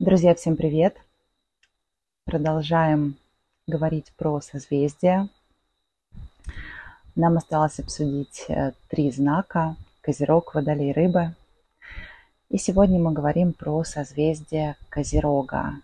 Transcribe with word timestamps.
Друзья, 0.00 0.34
всем 0.34 0.56
привет! 0.56 0.96
Продолжаем 2.24 3.18
говорить 3.66 4.10
про 4.16 4.40
созвездия. 4.40 5.28
Нам 7.14 7.36
осталось 7.36 7.78
обсудить 7.80 8.46
э, 8.48 8.72
три 8.88 9.10
знака– 9.10 9.76
Козерог, 10.00 10.54
Водолей, 10.54 10.92
Рыбы. 10.92 11.34
И 12.48 12.56
сегодня 12.56 12.98
мы 12.98 13.12
говорим 13.12 13.52
про 13.52 13.84
созвездие 13.84 14.78
Козерога. 14.88 15.82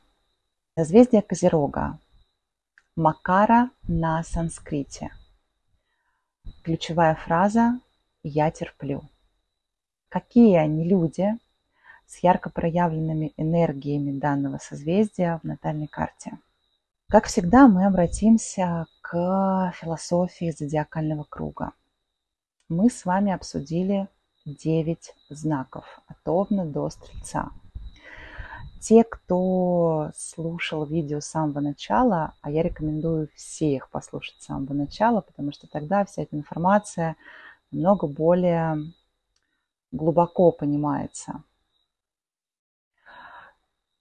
Созвездие 0.79 1.21
Козерога– 1.21 1.99
Макара 2.97 3.69
на 3.87 4.23
санскрите. 4.25 5.11
Ключевая 6.63 7.17
фраза 7.17 7.81
«Я 8.23 8.51
терплю». 8.51 9.03
Какие 10.09 10.57
они 10.57 10.89
люди– 10.89 11.37
с 12.07 12.23
ярко 12.23 12.51
проявленными 12.51 13.33
энергиями 13.37 14.19
данного 14.19 14.59
созвездия 14.59 15.41
в 15.43 15.47
натальной 15.47 15.87
карте. 15.87 16.39
Как 17.09 17.27
всегда, 17.27 17.69
мы 17.69 17.87
обратимся 17.87 18.87
к 19.01 19.73
философии 19.77 20.51
зодиакального 20.51 21.25
круга. 21.29 21.73
Мы 22.69 22.91
с 22.91 23.05
вами 23.05 23.33
обсудили 23.33 24.09
9 24.45 25.15
знаков 25.31 25.85
от 26.07 26.17
Овна 26.29 26.65
до 26.65 26.89
Стрельца. 26.91 27.51
Те, 28.81 29.05
кто 29.05 30.11
слушал 30.17 30.85
видео 30.85 31.21
с 31.21 31.27
самого 31.27 31.61
начала, 31.61 32.35
а 32.41 32.51
я 32.51 32.63
рекомендую 32.63 33.29
всех 33.35 33.91
послушать 33.91 34.41
с 34.41 34.47
самого 34.47 34.75
начала, 34.75 35.21
потому 35.21 35.53
что 35.53 35.67
тогда 35.67 36.05
вся 36.05 36.23
эта 36.23 36.37
информация 36.37 37.17
намного 37.71 38.07
более 38.07 38.77
глубоко 39.91 40.53
понимается. 40.53 41.43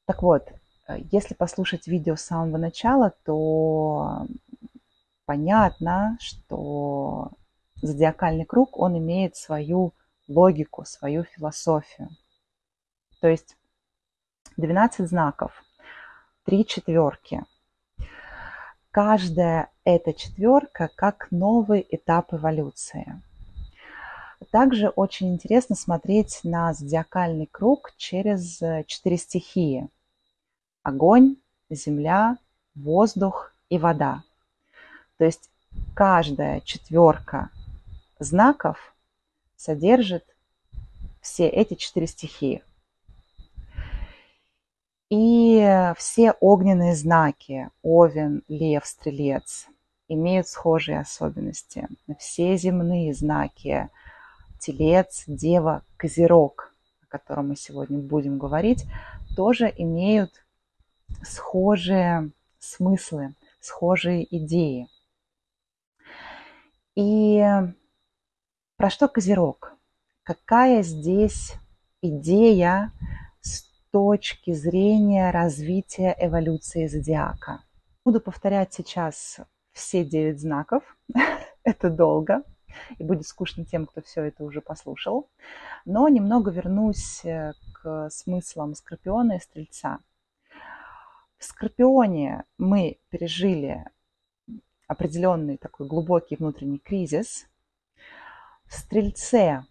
Так 0.06 0.22
вот, 0.22 0.48
э, 0.88 1.00
если 1.12 1.34
послушать 1.34 1.88
видео 1.88 2.16
с 2.16 2.22
самого 2.22 2.58
начала, 2.58 3.14
то 3.24 4.28
понятно, 5.26 6.18
что 6.22 7.32
зодиакальный 7.82 8.46
круг, 8.46 8.78
он 8.78 8.98
имеет 8.98 9.36
свою 9.36 9.94
логику, 10.28 10.86
свою 10.86 11.24
философию. 11.24 12.10
То 13.20 13.28
есть 13.28 13.58
12 14.58 15.08
знаков, 15.08 15.64
3 16.46 16.66
четверки. 16.66 17.44
Каждая 18.92 19.70
эта 19.84 20.14
четверка 20.14 20.90
как 20.96 21.28
новый 21.32 21.86
этап 21.90 22.34
эволюции. 22.34 23.22
Также 24.52 24.90
очень 24.90 25.34
интересно 25.34 25.76
смотреть 25.76 26.42
на 26.44 26.74
зодиакальный 26.74 27.48
круг 27.48 27.94
через 27.98 28.62
э, 28.62 28.84
четыре 28.86 29.18
стихии 29.18 29.90
огонь, 30.86 31.38
земля, 31.70 32.38
воздух 32.76 33.52
и 33.70 33.80
вода. 33.80 34.24
То 35.18 35.26
есть 35.26 35.50
каждая 35.96 36.62
четверка 36.62 37.50
знаков 38.20 38.94
содержит 39.58 40.24
все 41.22 41.48
эти 41.48 41.74
четыре 41.74 42.06
стихии. 42.06 42.64
И 45.10 45.92
все 45.98 46.34
огненные 46.40 46.96
знаки, 46.96 47.70
овен, 47.82 48.44
лев, 48.48 48.86
стрелец, 48.86 49.68
имеют 50.08 50.48
схожие 50.48 51.00
особенности. 51.00 51.88
Все 52.20 52.58
земные 52.58 53.14
знаки, 53.16 53.90
телец, 54.60 55.24
дева, 55.26 55.82
козерог, 55.98 56.72
о 57.04 57.08
котором 57.08 57.50
мы 57.50 57.56
сегодня 57.56 57.98
будем 57.98 58.38
говорить, 58.38 58.86
тоже 59.36 59.74
имеют 59.76 60.45
схожие 61.24 62.32
смыслы, 62.60 63.36
схожие 63.60 64.26
идеи. 64.38 64.88
И 66.96 67.44
про 68.78 68.90
что 68.90 69.08
Козерог? 69.08 69.74
Какая 70.24 70.82
здесь 70.82 71.54
идея 72.02 72.92
с 73.42 73.64
точки 73.92 74.54
зрения 74.54 75.32
развития 75.32 76.16
эволюции 76.20 76.88
зодиака? 76.88 77.64
Буду 78.04 78.20
повторять 78.20 78.74
сейчас 78.74 79.40
все 79.72 80.04
девять 80.04 80.40
знаков. 80.40 80.84
это 81.64 81.90
долго 81.90 82.44
и 82.98 83.04
будет 83.04 83.26
скучно 83.26 83.66
тем, 83.66 83.86
кто 83.86 84.02
все 84.02 84.24
это 84.24 84.44
уже 84.44 84.62
послушал. 84.62 85.30
Но 85.86 86.08
немного 86.08 86.52
вернусь 86.52 87.22
к 87.74 88.10
смыслам 88.10 88.74
Скорпиона 88.76 89.34
и 89.34 89.40
Стрельца– 89.40 90.00
в 91.46 91.48
Скорпионе 91.48 92.44
мы 92.58 93.00
пережили 93.10 93.86
определенный 94.88 95.58
такой 95.58 95.88
глубокий 95.88 96.36
внутренний 96.36 96.80
кризис. 96.80 97.46
В 98.66 98.74
Стрельце, 98.74 99.64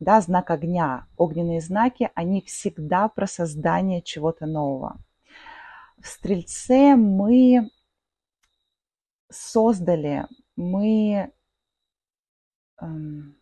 да, 0.00 0.20
знак 0.22 0.50
огня, 0.50 1.06
огненные 1.18 1.60
знаки, 1.60 2.10
они 2.14 2.40
всегда 2.40 3.08
про 3.08 3.26
создание 3.26 4.00
чего-то 4.00 4.46
нового. 4.46 4.96
В 5.98 6.06
Стрельце 6.06 6.96
мы 6.96 7.70
создали, 9.28 10.26
мы 10.56 11.30
эм, 12.80 13.36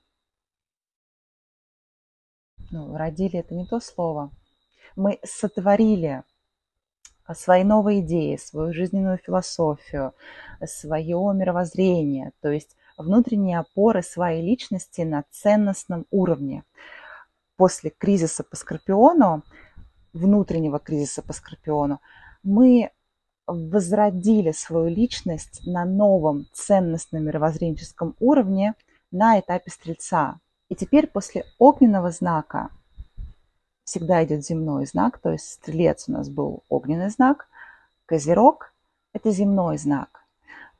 ну, 2.72 2.96
родили 2.96 3.38
это 3.38 3.54
не 3.54 3.66
то 3.66 3.78
слово, 3.78 4.32
мы 4.96 5.20
сотворили 5.22 6.24
свои 7.34 7.64
новые 7.64 8.00
идеи, 8.00 8.36
свою 8.36 8.72
жизненную 8.72 9.18
философию, 9.18 10.14
свое 10.64 11.32
мировоззрение, 11.34 12.32
то 12.40 12.50
есть 12.50 12.76
внутренние 12.96 13.58
опоры 13.58 14.02
своей 14.02 14.42
личности 14.42 15.02
на 15.02 15.24
ценностном 15.30 16.06
уровне. 16.10 16.64
После 17.56 17.90
кризиса 17.90 18.44
по 18.44 18.56
Скорпиону, 18.56 19.42
внутреннего 20.12 20.78
кризиса 20.78 21.22
по 21.22 21.32
Скорпиону, 21.32 22.00
мы 22.42 22.90
возродили 23.46 24.52
свою 24.52 24.88
личность 24.88 25.66
на 25.66 25.84
новом 25.84 26.46
ценностном 26.52 27.24
мировоззренческом 27.24 28.14
уровне 28.18 28.74
на 29.10 29.38
этапе 29.38 29.70
Стрельца. 29.70 30.40
И 30.68 30.74
теперь 30.74 31.06
после 31.06 31.44
огненного 31.58 32.10
знака 32.10 32.70
всегда 33.86 34.24
идет 34.24 34.44
земной 34.44 34.84
знак, 34.84 35.18
то 35.18 35.30
есть 35.30 35.48
стрелец 35.48 36.08
у 36.08 36.12
нас 36.12 36.28
был 36.28 36.64
огненный 36.68 37.08
знак, 37.08 37.48
козерог– 38.04 38.74
это 39.14 39.30
земной 39.30 39.78
знак. 39.78 40.24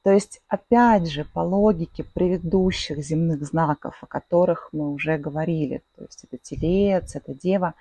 То 0.02 0.12
есть, 0.12 0.40
опять 0.48 1.08
же, 1.08 1.24
по 1.24 1.40
логике 1.40 2.04
предыдущих 2.04 2.98
земных 2.98 3.44
знаков, 3.44 3.98
о 4.02 4.06
которых 4.06 4.68
мы 4.72 4.92
уже 4.92 5.18
говорили, 5.18 5.82
то 5.96 6.04
есть 6.04 6.24
это 6.24 6.38
телец, 6.38 7.16
это 7.16 7.32
дева, 7.32 7.74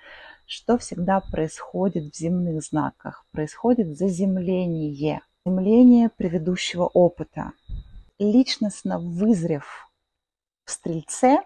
что 0.46 0.78
всегда 0.78 1.20
происходит 1.20 2.12
в 2.12 2.16
земных 2.16 2.62
знаках? 2.62 3.24
Происходит 3.32 3.96
заземление, 3.96 5.20
заземление 5.44 6.08
предыдущего 6.08 6.84
опыта. 6.84 7.52
Личностно 8.18 8.98
вызрев 8.98 9.88
в 10.64 10.70
стрельце, 10.70 11.38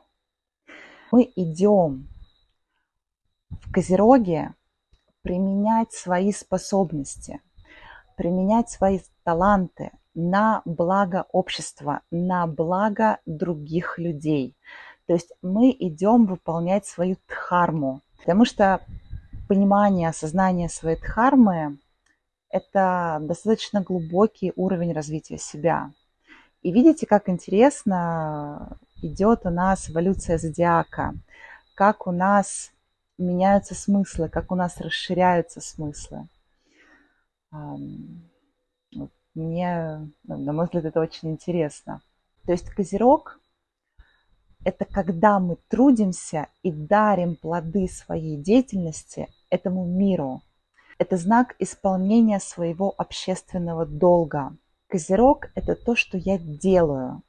мы 1.12 1.30
идем 1.34 2.08
в 3.70 3.72
Козероге 3.72 4.54
применять 5.22 5.92
свои 5.92 6.32
способности, 6.32 7.41
применять 8.16 8.69
свои 8.69 8.98
таланты 9.22 9.92
на 10.12 10.62
благо 10.64 11.26
общества, 11.31 12.00
на 12.10 12.48
благо 12.48 13.20
других 13.26 13.97
людей. 13.98 14.56
То 15.06 15.12
есть 15.12 15.32
мы 15.41 15.70
идем 15.70 16.26
выполнять 16.26 16.84
свою 16.84 17.16
дхарму, 17.28 18.00
потому 18.19 18.44
что 18.44 18.80
понимание, 19.48 20.09
осознание 20.09 20.69
своей 20.69 20.97
дхармы– 20.97 21.78
это 22.50 23.18
достаточно 23.22 23.83
глубокий 23.83 24.53
уровень 24.56 24.92
развития 24.92 25.39
себя. 25.39 25.92
И 26.62 26.72
видите, 26.72 27.06
как 27.06 27.28
интересно 27.28 28.78
идет 29.00 29.47
у 29.47 29.50
нас 29.50 29.89
эволюция 29.89 30.39
зодиака, 30.39 31.15
как 31.77 32.09
у 32.09 32.10
нас 32.10 32.72
меняются 33.21 33.75
смыслы, 33.75 34.28
как 34.28 34.51
у 34.51 34.55
нас 34.55 34.81
расширяются 34.81 35.61
смыслы. 35.61 36.28
Мне, 39.34 40.11
ну, 40.25 40.37
на 40.37 40.53
мой 40.53 40.65
взгляд, 40.65 40.84
это 40.84 41.01
очень 41.01 41.31
интересно. 41.31 42.03
То 42.47 42.53
есть 42.53 42.69
козерог– 42.71 43.41
это 44.65 44.84
когда 44.84 45.39
мы 45.39 45.57
трудимся 45.69 46.49
и 46.63 46.72
дарим 46.72 47.37
плоды 47.37 47.87
своей 47.89 48.37
деятельности 48.37 49.28
этому 49.49 49.87
миру. 49.87 50.43
Это 50.99 51.17
знак 51.17 51.55
исполнения 51.59 52.41
своего 52.41 52.93
общественного 52.99 53.87
долга. 53.87 54.57
Козерог– 54.89 55.51
это 55.55 55.75
то, 55.77 55.95
что 55.95 56.19
я 56.19 56.39
делаю. 56.39 57.22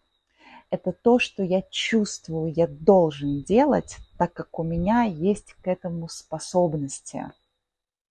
Это 0.72 0.92
то, 0.92 1.20
что 1.20 1.44
я 1.44 1.62
чувствую, 1.70 2.52
я 2.54 2.66
должен 2.68 3.44
делать 3.44 3.98
так 4.22 4.34
как 4.34 4.60
у 4.60 4.64
меня 4.64 5.02
есть 5.02 5.56
к 5.64 5.68
этому 5.68 6.08
способности. 6.08 7.32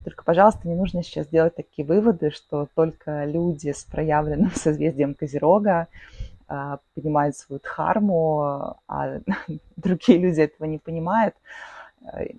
Только, 0.03 0.25
пожалуйста, 0.25 0.67
не 0.67 0.75
нужно 0.75 1.03
сейчас 1.03 1.27
делать 1.27 1.55
такие 1.55 1.87
выводы, 1.87 2.31
что 2.31 2.67
только 2.75 3.23
люди 3.23 3.71
с 3.71 3.85
проявленным 3.85 4.51
созвездием 4.55 5.15
Козерога 5.15 5.87
а, 6.49 6.79
понимают 6.95 7.37
свою 7.37 7.61
дхарму, 7.61 8.75
а 8.89 9.21
другие 9.77 10.19
люди 10.19 10.41
этого 10.41 10.67
не 10.67 10.79
понимают. 10.79 11.33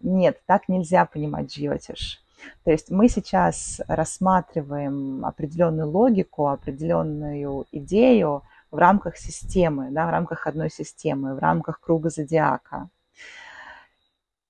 Нет, 0.03 0.43
так 0.45 0.69
нельзя 0.69 1.07
понимать 1.07 1.51
дживатиш. 1.51 2.23
То 2.65 2.73
есть 2.73 2.91
мы 2.91 3.09
сейчас 3.09 3.81
рассматриваем 3.89 5.25
определенную 5.25 5.89
логику, 5.89 6.49
определенную 6.49 7.65
идею 7.73 8.43
в 8.73 8.79
рамках 8.79 9.17
системы, 9.17 9.91
да, 9.91 10.07
в 10.07 10.11
рамках 10.11 10.47
одной 10.49 10.71
системы, 10.71 11.35
в 11.37 11.39
рамках 11.39 11.79
круга 11.79 12.11
зодиака. 12.11 12.89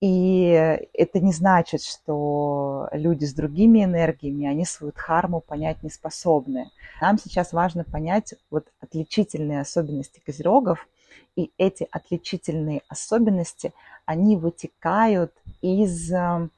И 0.01 0.49
это 0.95 1.21
не 1.21 1.33
значит, 1.33 1.83
что 1.83 2.89
люди 2.93 3.25
с 3.25 3.35
другими 3.35 3.85
энергиями, 3.85 4.47
они 4.47 4.65
свою 4.65 4.93
дхарму 4.93 5.41
понять 5.41 5.83
не 5.83 5.91
способны. 5.91 6.71
Нам 7.01 7.19
сейчас 7.19 7.53
важно 7.53 7.85
понять 7.85 8.35
вот 8.51 8.67
отличительные 8.81 9.61
особенности 9.61 10.21
козерогов, 10.25 10.89
и 11.37 11.53
эти 11.57 11.87
отличительные 11.91 12.83
особенности, 12.89 13.73
они 14.05 14.37
вытекают 14.37 15.33
из 15.61 16.13
э, 16.13 16.49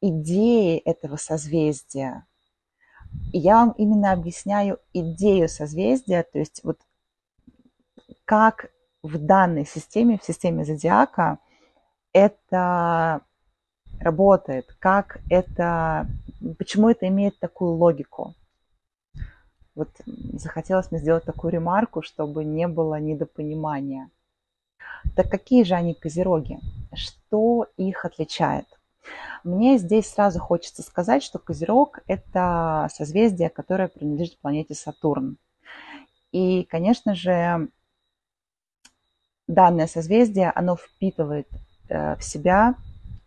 идеи 0.00 0.78
этого 0.78 1.16
созвездия. 1.16 2.26
И 3.32 3.38
я 3.38 3.56
вам 3.56 3.74
именно 3.78 4.12
объясняю 4.12 4.78
идею 4.92 5.48
созвездия, 5.48 6.22
то 6.22 6.38
есть 6.38 6.60
вот 6.64 6.78
как 8.24 8.70
в 9.02 9.18
данной 9.18 9.66
системе, 9.66 10.18
в 10.18 10.24
системе 10.24 10.64
зодиака– 10.64 11.38
это 12.12 13.22
работает, 14.00 14.74
как 14.78 15.20
это, 15.30 16.06
почему 16.58 16.90
это 16.90 17.08
имеет 17.08 17.38
такую 17.38 17.72
логику. 17.72 18.34
Вот 19.74 19.88
захотелось 20.34 20.90
мне 20.90 21.00
сделать 21.00 21.24
такую 21.24 21.52
ремарку, 21.52 22.02
чтобы 22.02 22.44
не 22.44 22.68
было 22.68 23.00
недопонимания. 23.00 24.10
Так 25.16 25.30
какие 25.30 25.64
же 25.64 25.74
они 25.74 25.94
козероги? 25.94 26.58
Что 26.94 27.66
их 27.76 28.04
отличает? 28.04 28.66
Мне 29.44 29.78
здесь 29.78 30.08
сразу 30.08 30.38
хочется 30.38 30.82
сказать, 30.82 31.22
что 31.22 31.38
Козерог– 31.38 32.00
это 32.06 32.88
созвездие, 32.92 33.50
которое 33.50 33.88
принадлежит 33.88 34.38
планете 34.40 34.74
Сатурн. 34.74 35.36
И, 36.30 36.64
конечно 36.64 37.14
же, 37.14 37.68
данное 39.46 39.86
созвездие, 39.86 40.50
оно 40.54 40.76
впитывает 40.76 41.48
Э, 41.92 42.16
в 42.16 42.24
себя 42.24 42.74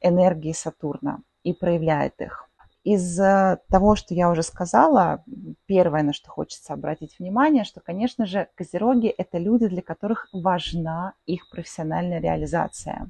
энергии 0.02 0.52
Сатурна 0.52 1.20
и 1.44 1.54
проявляет 1.54 2.20
их. 2.20 2.50
Из 2.84 3.18
того, 3.70 3.96
что 3.96 4.14
я 4.14 4.30
уже 4.30 4.44
сказала, 4.44 5.24
первое, 5.66 6.04
на 6.04 6.14
что 6.14 6.30
хочется 6.30 6.74
обратить 6.74 7.18
внимание, 7.18 7.64
что, 7.64 7.80
конечно 7.80 8.26
же, 8.28 8.48
козероги– 8.56 9.08
это 9.18 9.40
люди, 9.40 9.68
для 9.68 9.82
которых 9.82 10.28
важна 10.34 11.14
их 11.26 11.50
профессиональная 11.50 12.20
реализация. 12.20 13.10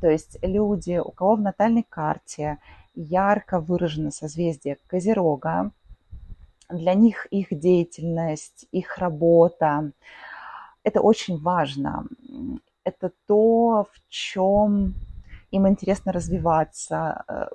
То 0.00 0.08
есть 0.08 0.38
люди, 0.42 0.98
у 0.98 1.10
кого 1.10 1.36
в 1.36 1.40
натальной 1.40 1.84
карте 1.88 2.58
ярко 2.94 3.60
выражено 3.60 4.10
созвездие 4.10 4.78
Козерога, 4.86 5.70
для 6.68 6.94
них 6.94 7.26
их 7.26 7.48
деятельность, 7.50 8.66
их 8.72 8.98
работа– 8.98 9.92
это 10.82 11.00
очень 11.00 11.40
важно 11.40 12.06
это 12.84 13.10
то, 13.26 13.86
в 13.90 14.08
чем 14.08 14.94
им 15.50 15.68
интересно 15.68 16.12
развиваться, 16.12 17.24
э, 17.26 17.46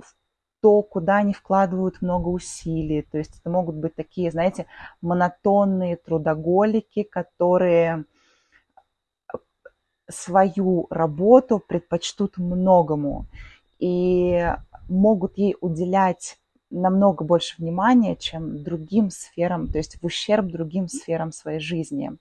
то, 0.61 0.81
куда 0.81 1.17
они 1.17 1.33
вкладывают 1.33 2.01
много 2.01 2.27
усилий. 2.27 3.03
То 3.03 3.17
есть 3.17 3.39
это 3.39 3.49
могут 3.49 3.75
быть 3.75 3.95
такие, 3.95 4.31
знаете, 4.31 4.65
монотонные 5.01 5.95
трудоголики, 5.95 7.03
которые 7.03 8.05
свою 10.09 10.87
работу 10.89 11.59
предпочтут 11.59 12.37
многому 12.37 13.25
и 13.79 14.53
могут 14.87 15.37
ей 15.37 15.55
уделять 15.61 16.37
намного 16.71 17.23
больше 17.23 17.55
внимания, 17.57 18.15
чем 18.15 18.63
другим 18.63 19.09
сферам, 19.09 19.67
то 19.67 19.77
есть 19.77 20.01
в 20.01 20.05
ущерб 20.05 20.47
другим 20.47 20.87
сферам 20.87 21.31
своей 21.31 21.59
жизни, 21.59 22.11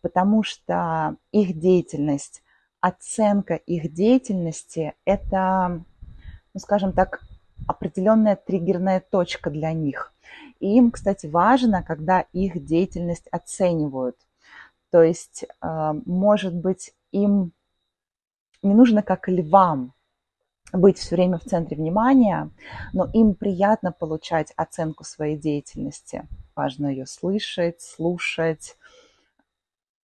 потому 0.00 0.42
что 0.42 1.16
их 1.32 1.58
деятельность, 1.58 2.42
оценка 2.80 3.54
их 3.54 3.92
деятельности– 3.92 4.94
это, 5.04 5.82
ну, 6.54 6.60
скажем 6.60 6.92
так, 6.92 7.20
определенная 7.66 8.36
триггерная 8.36 9.00
точка 9.00 9.50
для 9.50 9.72
них. 9.72 10.12
И 10.60 10.76
им, 10.76 10.90
кстати, 10.90 11.26
важно, 11.26 11.82
когда 11.82 12.20
их 12.32 12.64
деятельность 12.64 13.26
оценивают. 13.30 14.16
То 14.90 15.02
есть, 15.02 15.44
э, 15.62 15.92
может 16.06 16.54
быть, 16.54 16.92
им 17.12 17.52
не 18.62 18.74
нужно 18.74 19.02
как 19.02 19.28
львам 19.28 19.94
быть 20.72 20.98
все 20.98 21.16
время 21.16 21.38
в 21.38 21.44
центре 21.44 21.76
внимания, 21.76 22.50
но 22.92 23.08
им 23.12 23.34
приятно 23.34 23.92
получать 23.92 24.52
оценку 24.56 25.04
своей 25.04 25.36
деятельности. 25.36 26.28
Важно 26.54 26.86
ее 26.86 27.06
слышать, 27.06 27.80
слушать. 27.80 28.76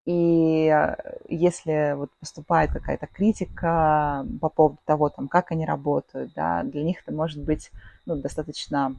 И 0.07 0.69
э, 0.69 0.97
если 1.29 1.95
вот 1.97 2.11
поступает 2.21 2.71
какая-то 2.71 3.07
критика 3.07 4.27
по 4.41 4.49
поводу 4.49 4.79
того, 4.85 5.09
там, 5.09 5.29
как 5.29 5.51
они 5.51 5.65
работают, 5.65 6.33
да, 6.35 6.63
для 6.63 6.83
них 6.83 7.01
это 7.03 7.13
может 7.13 7.43
быть 7.43 7.71
ну, 8.05 8.17
достаточно, 8.17 8.97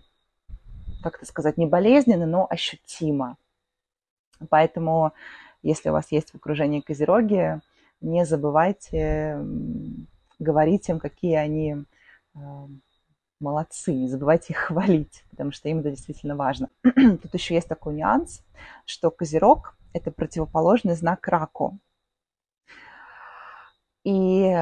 как 1.04 1.18
это 1.18 1.26
сказать, 1.26 1.58
не 1.58 1.68
болезненно, 1.68 2.26
но 2.26 2.48
ощутимо. 2.50 3.38
Поэтому, 4.50 5.14
если 5.62 5.90
у 5.90 5.94
вас 5.94 6.12
есть 6.12 6.32
в 6.32 6.36
окружении 6.36 6.82
козероги, 6.82 7.62
не 8.06 8.26
забывайте 8.26 9.38
говорить 10.40 10.90
им, 10.90 11.00
какие 11.00 11.36
они 11.36 11.76
э, 12.36 12.40
молодцы, 13.40 13.94
не 13.94 14.08
забывайте 14.08 14.54
их 14.54 14.60
хвалить, 14.68 15.26
потому 15.32 15.52
что 15.52 15.70
им 15.70 15.80
это 15.80 15.92
действительно 15.92 16.36
важно. 16.36 16.70
Тут 16.84 17.34
еще 17.34 17.56
есть 17.56 17.68
такой 17.68 17.96
нюанс, 17.96 18.44
что 18.86 19.12
козерог– 19.12 19.78
это 19.94 20.12
противоположный 20.12 20.96
знак 20.96 21.28
раку. 21.28 21.80
И 24.04 24.54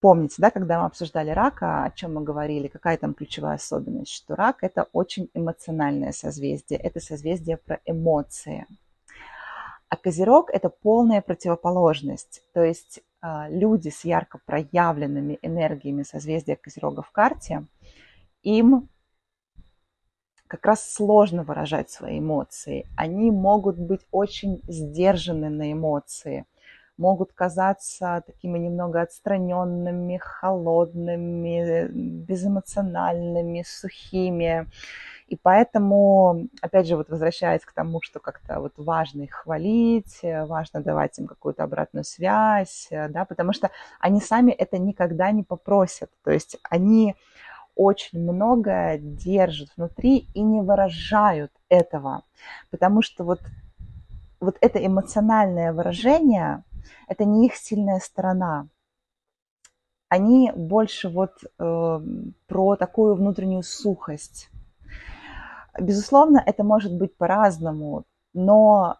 помните, 0.00 0.36
да, 0.38 0.50
когда 0.50 0.80
мы 0.80 0.86
обсуждали 0.86 1.30
рака, 1.30 1.84
о 1.84 1.90
чем 1.92 2.14
мы 2.14 2.24
говорили, 2.24 2.66
какая 2.66 2.96
там 2.96 3.14
ключевая 3.14 3.56
особенность, 3.56 4.12
что 4.12 4.34
рак– 4.34 4.58
это 4.62 4.88
очень 4.92 5.30
эмоциональное 5.34 6.12
созвездие, 6.12 6.80
это 6.80 6.98
созвездие 6.98 7.58
про 7.58 7.80
эмоции. 7.84 8.66
А 9.90 9.96
козерог– 9.96 10.50
это 10.52 10.70
полная 10.70 11.20
противоположность, 11.20 12.42
то 12.54 12.62
есть 12.62 13.02
а, 13.20 13.48
люди 13.50 13.88
с 13.88 14.04
ярко 14.04 14.38
проявленными 14.46 15.38
энергиями 15.42 16.04
созвездия 16.04 16.54
Козерога 16.54 17.02
в 17.02 17.10
карте, 17.10 17.66
им 18.42 18.88
как 20.46 20.64
раз 20.64 20.88
сложно 20.92 21.42
выражать 21.42 21.90
свои 21.90 22.20
эмоции. 22.20 22.86
Они 22.96 23.32
могут 23.32 23.78
быть 23.78 24.06
очень 24.12 24.62
сдержаны 24.68 25.50
на 25.50 25.72
эмоции, 25.72 26.46
могут 26.96 27.32
казаться 27.32 28.22
такими 28.24 28.58
немного 28.58 29.00
отстраненными, 29.00 30.18
холодными, 30.18 31.88
безэмоциональными, 31.88 33.64
сухими. 33.66 34.66
И 35.30 35.36
поэтому, 35.36 36.48
опять 36.60 36.88
же, 36.88 36.96
вот 36.96 37.08
возвращаясь 37.08 37.64
к 37.64 37.72
тому, 37.72 38.02
что 38.02 38.18
как-то 38.18 38.58
вот 38.58 38.72
важно 38.76 39.22
их 39.22 39.30
хвалить, 39.30 40.18
э, 40.22 40.44
важно 40.44 40.82
давать 40.82 41.16
им 41.20 41.28
какую-то 41.28 41.62
обратную 41.62 42.02
связь, 42.02 42.88
э, 42.90 43.08
да, 43.08 43.24
потому 43.24 43.52
что 43.52 43.70
они 44.00 44.20
сами 44.20 44.50
это 44.50 44.78
никогда 44.78 45.30
не 45.30 45.44
попросят. 45.44 46.10
То 46.24 46.32
есть 46.32 46.58
они 46.68 47.14
очень 47.76 48.20
много 48.20 48.98
держат 48.98 49.70
внутри 49.76 50.26
и 50.34 50.42
не 50.42 50.62
выражают 50.62 51.52
этого, 51.68 52.24
потому 52.70 53.00
что 53.00 53.22
вот, 53.22 53.40
вот 54.40 54.56
это 54.60 54.84
эмоциональное 54.84 55.72
выражение, 55.72 56.64
это 57.06 57.24
не 57.24 57.46
их 57.46 57.54
сильная 57.54 58.00
сторона. 58.00 58.66
Они 60.08 60.50
больше 60.56 61.08
вот 61.08 61.34
э, 61.44 62.00
про 62.48 62.74
такую 62.74 63.14
внутреннюю 63.14 63.62
сухость, 63.62 64.50
Безусловно, 65.80 66.42
это 66.44 66.62
может 66.62 66.92
быть 66.94 67.16
по-разному, 67.16 68.04
но 68.34 68.98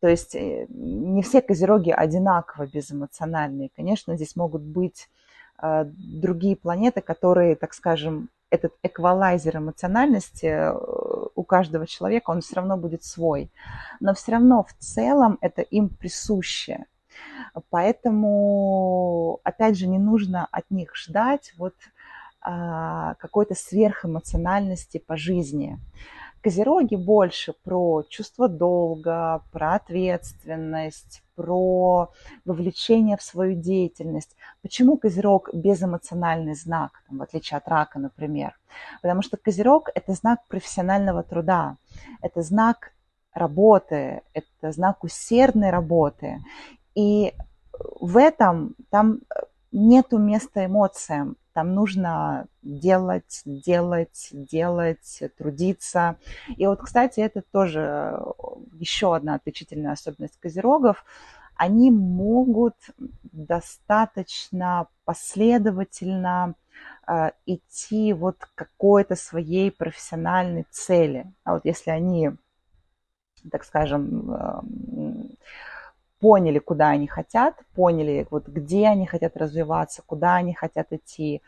то 0.00 0.08
есть 0.08 0.34
э, 0.34 0.66
не 0.68 1.22
все 1.22 1.40
козероги 1.40 1.90
одинаково 1.90 2.66
безэмоциональные. 2.66 3.70
Конечно, 3.76 4.16
здесь 4.16 4.34
могут 4.34 4.62
быть 4.62 5.08
э, 5.62 5.84
другие 5.84 6.56
планеты, 6.56 7.00
которые, 7.00 7.54
так 7.54 7.72
скажем, 7.72 8.28
этот 8.50 8.74
эквалайзер 8.82 9.58
эмоциональности 9.58 10.46
э, 10.46 10.74
у 11.34 11.44
каждого 11.44 11.86
человека, 11.86 12.30
он 12.30 12.40
все 12.40 12.56
равно 12.56 12.76
будет 12.76 13.04
свой. 13.04 13.50
Но 14.00 14.12
все 14.14 14.32
равно 14.32 14.64
в 14.64 14.74
целом 14.74 15.38
это 15.40 15.62
им 15.62 15.88
присуще. 15.88 16.86
Поэтому, 17.70 19.40
опять 19.44 19.78
же, 19.78 19.86
не 19.86 19.98
нужно 19.98 20.48
от 20.50 20.70
них 20.70 20.96
ждать 20.96 21.52
вот 21.56 21.74
какой-то 22.42 23.54
сверхэмоциональности 23.54 24.98
по 24.98 25.16
жизни. 25.16 25.78
Козероги 26.42 26.96
больше 26.96 27.54
про 27.62 28.02
чувство 28.08 28.48
долга, 28.48 29.42
про 29.52 29.74
ответственность, 29.74 31.22
про 31.36 32.10
вовлечение 32.44 33.16
в 33.16 33.22
свою 33.22 33.54
деятельность. 33.54 34.36
Почему 34.60 34.96
Козерог 34.96 35.50
безэмоциональный 35.54 36.56
знак, 36.56 37.04
в 37.08 37.22
отличие 37.22 37.58
от 37.58 37.68
рака, 37.68 38.00
например? 38.00 38.58
Потому 39.02 39.22
что 39.22 39.36
Козерог– 39.36 39.90
это 39.94 40.14
знак 40.14 40.40
профессионального 40.48 41.22
труда, 41.22 41.76
это 42.20 42.42
знак 42.42 42.92
работы, 43.32 44.22
это 44.34 44.72
знак 44.72 45.04
усердной 45.04 45.70
работы. 45.70 46.40
И 46.96 47.34
в 48.00 48.16
этом 48.16 48.74
там 48.90 49.20
нету 49.70 50.18
места 50.18 50.66
эмоциям. 50.66 51.36
Там 51.52 51.74
нужно 51.74 52.46
делать, 52.62 53.42
делать, 53.44 54.28
делать, 54.32 55.22
трудиться. 55.36 56.16
И 56.56 56.66
вот, 56.66 56.80
кстати, 56.80 57.20
это 57.20 57.42
тоже 57.42 58.16
еще 58.72 59.14
одна 59.14 59.34
отличительная 59.34 59.92
особенность 59.92 60.38
козерогов. 60.40 61.04
Они 61.56 61.90
могут 61.90 62.74
достаточно 63.22 64.88
последовательно 65.04 66.54
э, 67.06 67.30
идти 67.46 68.12
вот 68.14 68.36
к 68.38 68.54
какой-то 68.54 69.14
своей 69.16 69.70
профессиональной 69.70 70.66
цели. 70.70 71.32
А 71.44 71.54
вот 71.54 71.64
если 71.64 71.90
они, 71.90 72.30
так 73.50 73.64
скажем, 73.64 74.32
э, 74.32 74.60
поняли, 76.22 76.60
куда 76.60 76.90
они 76.90 77.08
хотят, 77.08 77.56
поняли, 77.74 78.28
вот 78.30 78.46
где 78.46 78.86
они 78.86 79.06
хотят 79.06 79.36
развиваться, 79.36 80.02
куда 80.06 80.36
они 80.36 80.54
хотят 80.54 80.92
идти, 80.92 81.42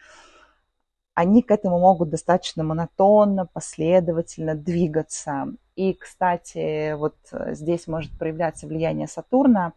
они 1.15 1.43
к 1.43 1.53
этому 1.53 1.79
могут 1.79 2.11
достаточно 2.11 2.65
монотонно, 2.65 3.47
последовательно 3.47 4.57
двигаться. 4.57 5.47
И, 5.77 5.93
кстати, 5.95 6.95
вот 6.95 7.15
здесь 7.53 7.87
может 7.87 8.19
проявляться 8.19 8.67
влияние 8.67 9.07
Сатурна, 9.07 9.75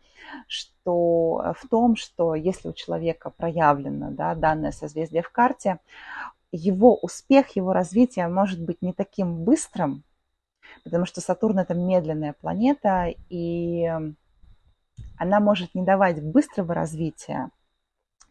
что 0.48 1.54
в 1.56 1.68
том, 1.70 1.96
что 1.96 2.34
если 2.34 2.70
у 2.70 2.74
человека 2.74 3.30
проявлено 3.30 4.10
да, 4.10 4.34
данное 4.34 4.72
созвездие 4.72 5.22
в 5.22 5.30
карте, 5.30 5.77
его 6.51 6.96
успех, 6.96 7.56
его 7.56 7.72
развитие 7.72 8.27
может 8.30 8.60
быть 8.60 8.82
не 8.82 8.94
таким 8.94 9.44
быстрым, 9.44 10.04
потому 10.84 11.06
что 11.06 11.22
Сатурн– 11.22 11.60
это 11.62 11.75
медленная 11.75 12.34
планета, 12.34 13.13
и 13.30 13.92
она 15.18 15.39
может 15.39 15.74
не 15.75 15.84
давать 15.84 16.22
быстрого 16.24 16.74
развития, 16.74 17.50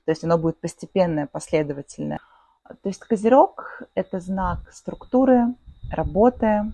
то 0.04 0.12
есть 0.12 0.22
оно 0.24 0.38
будет 0.38 0.60
постепенное, 0.60 1.26
последовательное. 1.26 2.20
То 2.68 2.88
есть 2.88 3.00
Козерог– 3.00 3.82
это 3.94 4.20
знак 4.20 4.72
структуры, 4.72 5.54
работы, 5.90 6.72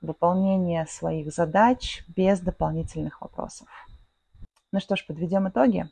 выполнения 0.00 0.86
своих 0.86 1.32
задач 1.32 2.04
без 2.08 2.40
дополнительных 2.40 3.20
вопросов. 3.20 3.68
Ну 4.72 4.80
что 4.80 4.96
ж, 4.96 5.06
подведем 5.06 5.48
итоги. 5.48 5.88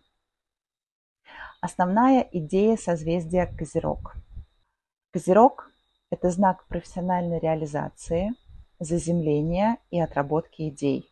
Основная 1.61 2.23
идея 2.32 2.76
созвездия 2.76 3.47
Козерог. 3.47 4.14
Козерог– 5.12 5.70
это 6.11 6.30
знак 6.30 6.66
профессиональной 6.66 7.38
реализации, 7.38 8.32
заземления 8.78 9.76
и 9.90 10.00
отработки 10.00 10.68
идей 10.68 11.11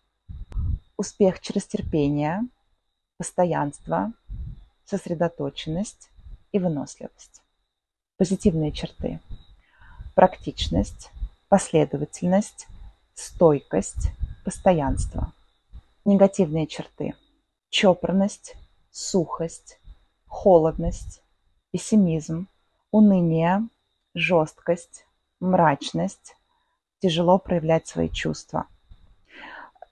успех 0.98 1.40
через 1.40 1.64
терпение, 1.64 2.42
постоянство, 3.16 4.12
сосредоточенность 4.84 6.10
и 6.52 6.58
выносливость. 6.58 7.40
Позитивные 8.16 8.72
черты. 8.72 9.20
Практичность, 10.16 11.10
последовательность, 11.48 12.66
стойкость, 13.14 14.10
постоянство. 14.44 15.32
Негативные 16.04 16.66
черты. 16.66 17.14
Чопорность, 17.70 18.56
сухость, 18.90 19.78
холодность, 20.26 21.22
пессимизм, 21.70 22.48
уныние, 22.90 23.68
жесткость, 24.14 25.06
мрачность, 25.38 26.34
тяжело 26.98 27.38
проявлять 27.38 27.86
свои 27.86 28.08
чувства– 28.08 28.66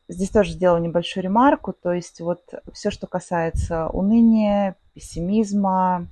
Здесь 0.08 0.30
тоже 0.30 0.52
сделала 0.52 0.78
небольшую 0.78 1.24
ремарку, 1.24 1.72
то 1.72 1.92
есть 1.92 2.20
вот 2.20 2.54
все, 2.72 2.90
что 2.90 3.06
касается 3.06 3.88
уныния, 3.88 4.76
пессимизма, 4.94 6.06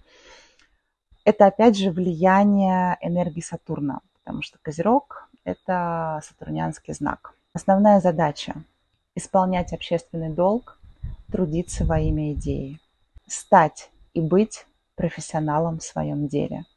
это 1.25 1.47
опять 1.47 1.79
же 1.79 1.91
влияние 1.91 2.99
энергии 3.01 3.41
Сатурна, 3.41 4.01
потому 4.23 4.43
что 4.43 4.59
Козерог– 4.61 5.29
это 5.45 6.21
сатурнианский 6.25 6.93
знак. 6.93 7.35
Основная 7.53 8.01
задача– 8.01 8.55
исполнять 9.15 9.73
общественный 9.73 10.31
долг, 10.31 10.79
трудиться 11.31 11.85
во 11.85 12.01
имя 12.01 12.33
идеи, 12.33 12.81
стать 13.29 13.91
и 14.13 14.21
быть 14.21 14.67
профессионалом 14.97 15.79
в 15.79 15.85
своем 15.85 16.27
деле– 16.27 16.65